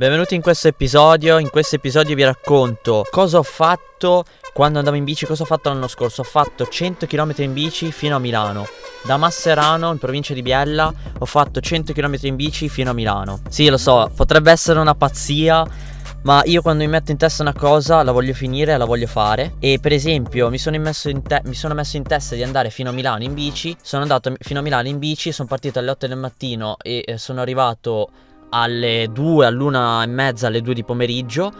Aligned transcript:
Benvenuti 0.00 0.34
in 0.34 0.40
questo 0.40 0.66
episodio. 0.66 1.36
In 1.36 1.50
questo 1.50 1.76
episodio 1.76 2.14
vi 2.14 2.24
racconto 2.24 3.04
cosa 3.10 3.36
ho 3.36 3.42
fatto 3.42 4.24
quando 4.54 4.78
andavo 4.78 4.96
in 4.96 5.04
bici, 5.04 5.26
cosa 5.26 5.42
ho 5.42 5.44
fatto 5.44 5.68
l'anno 5.68 5.88
scorso. 5.88 6.22
Ho 6.22 6.24
fatto 6.24 6.66
100 6.66 7.04
km 7.04 7.34
in 7.36 7.52
bici 7.52 7.92
fino 7.92 8.16
a 8.16 8.18
Milano. 8.18 8.66
Da 9.04 9.18
Masserano, 9.18 9.92
in 9.92 9.98
provincia 9.98 10.32
di 10.32 10.40
Biella, 10.40 10.90
ho 11.18 11.26
fatto 11.26 11.60
100 11.60 11.92
km 11.92 12.16
in 12.22 12.36
bici 12.36 12.70
fino 12.70 12.88
a 12.88 12.92
Milano. 12.94 13.42
Sì, 13.50 13.68
lo 13.68 13.76
so, 13.76 14.10
potrebbe 14.16 14.50
essere 14.50 14.78
una 14.78 14.94
pazzia, 14.94 15.66
ma 16.22 16.40
io 16.46 16.62
quando 16.62 16.82
mi 16.82 16.88
metto 16.88 17.10
in 17.10 17.18
testa 17.18 17.42
una 17.42 17.52
cosa 17.52 18.02
la 18.02 18.12
voglio 18.12 18.32
finire, 18.32 18.78
la 18.78 18.86
voglio 18.86 19.06
fare. 19.06 19.56
E 19.58 19.80
per 19.82 19.92
esempio 19.92 20.48
mi 20.48 20.56
sono, 20.56 20.80
te- 20.80 21.42
mi 21.44 21.54
sono 21.54 21.74
messo 21.74 21.98
in 21.98 22.04
testa 22.04 22.34
di 22.34 22.42
andare 22.42 22.70
fino 22.70 22.88
a 22.88 22.92
Milano 22.94 23.22
in 23.22 23.34
bici. 23.34 23.76
Sono 23.82 24.00
andato 24.00 24.32
fino 24.38 24.60
a 24.60 24.62
Milano 24.62 24.88
in 24.88 24.98
bici, 24.98 25.30
sono 25.30 25.46
partito 25.46 25.78
alle 25.78 25.90
8 25.90 26.06
del 26.06 26.16
mattino 26.16 26.78
e 26.80 27.04
eh, 27.04 27.18
sono 27.18 27.42
arrivato 27.42 28.10
alle 28.50 29.08
2, 29.10 29.46
all'una 29.46 30.02
e 30.02 30.06
mezza, 30.06 30.46
alle 30.46 30.60
2 30.60 30.74
di 30.74 30.84
pomeriggio. 30.84 31.52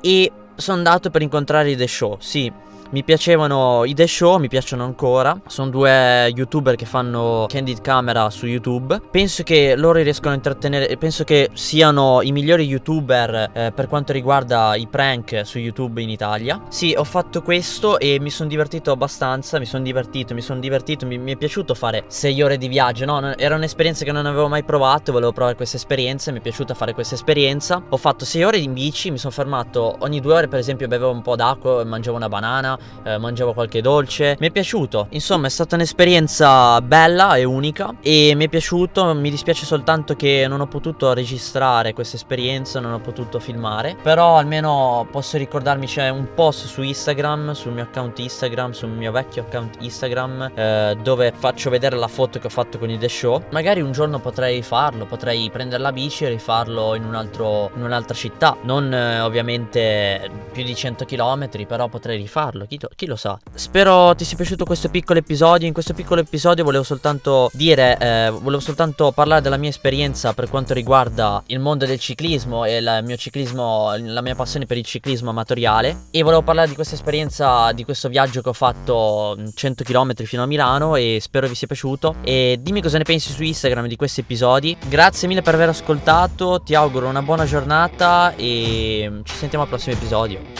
E 0.00 0.32
sono 0.60 0.78
andato 0.78 1.10
per 1.10 1.22
incontrare 1.22 1.70
i 1.70 1.76
The 1.76 1.86
Show. 1.86 2.16
Sì, 2.20 2.52
mi 2.92 3.04
piacevano 3.04 3.84
i 3.84 3.94
The 3.94 4.08
Show, 4.08 4.38
mi 4.38 4.48
piacciono 4.48 4.82
ancora. 4.82 5.40
Sono 5.46 5.70
due 5.70 6.28
youtuber 6.34 6.74
che 6.74 6.86
fanno 6.86 7.46
candid 7.48 7.80
camera 7.82 8.30
su 8.30 8.46
YouTube. 8.46 9.00
Penso 9.12 9.44
che 9.44 9.76
loro 9.76 10.00
riescono 10.00 10.32
a 10.32 10.34
intrattenere. 10.34 10.96
Penso 10.96 11.22
che 11.22 11.50
siano 11.52 12.20
i 12.22 12.32
migliori 12.32 12.64
youtuber 12.64 13.50
eh, 13.52 13.72
per 13.72 13.86
quanto 13.86 14.12
riguarda 14.12 14.74
i 14.74 14.88
prank 14.88 15.42
su 15.44 15.58
YouTube 15.58 16.02
in 16.02 16.10
Italia. 16.10 16.62
Sì, 16.68 16.92
ho 16.96 17.04
fatto 17.04 17.42
questo 17.42 17.96
e 18.00 18.18
mi 18.18 18.30
sono 18.30 18.48
divertito 18.48 18.90
abbastanza. 18.90 19.60
Mi 19.60 19.66
sono 19.66 19.84
divertito, 19.84 20.34
mi 20.34 20.40
sono 20.40 20.58
divertito. 20.58 21.06
Mi, 21.06 21.16
mi, 21.16 21.34
è 21.34 21.36
piaciuto 21.36 21.74
fare 21.74 22.04
6 22.08 22.42
ore 22.42 22.58
di 22.58 22.66
viaggio. 22.66 23.04
No, 23.04 23.36
era 23.36 23.54
un'esperienza 23.54 24.04
che 24.04 24.10
non 24.10 24.26
avevo 24.26 24.48
mai 24.48 24.64
provato. 24.64 25.12
Volevo 25.12 25.32
provare 25.32 25.54
questa 25.54 25.76
esperienza. 25.76 26.32
Mi 26.32 26.38
è 26.38 26.42
piaciuta 26.42 26.74
fare 26.74 26.92
questa 26.92 27.14
esperienza. 27.14 27.80
Ho 27.88 27.96
fatto 27.96 28.24
6 28.24 28.42
ore 28.42 28.58
in 28.58 28.72
bici. 28.72 29.12
Mi 29.12 29.18
sono 29.18 29.32
fermato 29.32 29.94
ogni 30.00 30.20
due 30.20 30.34
ore, 30.34 30.48
per 30.50 30.58
esempio, 30.58 30.88
bevevo 30.88 31.10
un 31.10 31.22
po' 31.22 31.36
d'acqua, 31.36 31.82
mangiavo 31.84 32.16
una 32.16 32.28
banana 32.28 32.78
eh, 33.02 33.18
mangiavo 33.18 33.52
qualche 33.52 33.80
dolce. 33.80 34.36
Mi 34.40 34.48
è 34.48 34.50
piaciuto. 34.50 35.06
Insomma, 35.10 35.46
è 35.46 35.50
stata 35.50 35.74
un'esperienza 35.74 36.80
bella 36.80 37.36
e 37.36 37.44
unica 37.44 37.94
e 38.00 38.32
mi 38.34 38.44
è 38.44 38.48
piaciuto. 38.48 39.14
Mi 39.14 39.30
dispiace 39.30 39.64
soltanto 39.64 40.14
che 40.14 40.46
non 40.48 40.60
ho 40.60 40.66
potuto 40.66 41.12
registrare 41.12 41.92
questa 41.92 42.16
esperienza, 42.16 42.80
non 42.80 42.92
ho 42.92 43.00
potuto 43.00 43.38
filmare. 43.38 43.96
Però 44.02 44.36
almeno 44.36 45.06
posso 45.10 45.36
ricordarmi 45.36 45.86
c'è 45.86 46.08
un 46.08 46.28
post 46.34 46.66
su 46.66 46.82
Instagram, 46.82 47.52
sul 47.52 47.72
mio 47.72 47.84
account 47.84 48.18
Instagram, 48.18 48.72
sul 48.72 48.90
mio 48.90 49.12
vecchio 49.12 49.42
account 49.42 49.76
Instagram, 49.80 50.50
eh, 50.54 50.96
dove 51.02 51.32
faccio 51.36 51.70
vedere 51.70 51.96
la 51.96 52.08
foto 52.08 52.38
che 52.38 52.46
ho 52.46 52.50
fatto 52.50 52.78
con 52.78 52.90
i 52.90 52.98
The 52.98 53.08
Show. 53.08 53.44
Magari 53.50 53.80
un 53.80 53.92
giorno 53.92 54.18
potrei 54.18 54.62
farlo, 54.62 55.06
potrei 55.06 55.50
prendere 55.50 55.82
la 55.82 55.92
bici 55.92 56.24
e 56.24 56.28
rifarlo 56.28 56.94
in, 56.94 57.04
un 57.04 57.14
altro, 57.14 57.70
in 57.76 57.82
un'altra 57.82 58.14
città. 58.14 58.56
Non 58.62 58.92
eh, 58.92 59.20
ovviamente 59.20 60.30
più 60.52 60.62
di 60.62 60.74
100 60.74 61.04
km, 61.04 61.48
però 61.66 61.88
potrei 61.88 62.16
rifarlo. 62.16 62.66
Chi, 62.66 62.78
chi 62.96 63.06
lo 63.06 63.16
sa. 63.16 63.38
Spero 63.54 64.14
ti 64.14 64.24
sia 64.24 64.36
piaciuto 64.36 64.64
questo 64.64 64.88
piccolo 64.88 65.18
episodio. 65.18 65.66
In 65.66 65.72
questo 65.72 65.94
piccolo 65.94 66.20
episodio 66.20 66.64
volevo 66.64 66.82
soltanto 66.82 67.50
dire, 67.52 67.96
eh, 67.98 68.30
volevo 68.30 68.60
soltanto 68.60 69.12
parlare 69.12 69.40
della 69.40 69.56
mia 69.56 69.68
esperienza 69.68 70.32
per 70.32 70.48
quanto 70.48 70.74
riguarda 70.74 71.42
il 71.46 71.60
mondo 71.60 71.86
del 71.86 71.98
ciclismo 71.98 72.64
e 72.64 72.78
il 72.78 73.00
mio 73.04 73.16
ciclismo, 73.16 73.94
la 73.96 74.20
mia 74.20 74.34
passione 74.34 74.66
per 74.66 74.76
il 74.76 74.84
ciclismo 74.84 75.30
amatoriale. 75.30 76.04
E 76.10 76.22
volevo 76.22 76.42
parlare 76.42 76.68
di 76.68 76.74
questa 76.74 76.94
esperienza, 76.94 77.72
di 77.72 77.84
questo 77.84 78.08
viaggio 78.08 78.42
che 78.42 78.48
ho 78.48 78.54
fatto 78.54 79.36
100 79.54 79.84
km 79.84 80.14
fino 80.24 80.42
a 80.42 80.46
Milano 80.46 80.96
e 80.96 81.18
spero 81.20 81.48
vi 81.48 81.54
sia 81.54 81.66
piaciuto. 81.66 82.16
E 82.22 82.58
dimmi 82.60 82.82
cosa 82.82 82.98
ne 82.98 83.04
pensi 83.04 83.32
su 83.32 83.42
Instagram 83.42 83.86
di 83.86 83.96
questi 83.96 84.20
episodi. 84.20 84.76
Grazie 84.88 85.28
mille 85.28 85.42
per 85.42 85.54
aver 85.54 85.68
ascoltato, 85.70 86.60
ti 86.62 86.74
auguro 86.74 87.08
una 87.08 87.22
buona 87.22 87.44
giornata 87.44 88.34
e 88.36 89.20
ci 89.24 89.34
sentiamo 89.34 89.64
al 89.64 89.70
prossimo 89.70 89.94
episodio. 89.94 90.19
아 90.20 90.26
니. 90.26 90.59